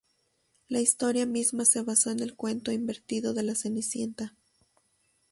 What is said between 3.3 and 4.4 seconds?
de la Cenicienta.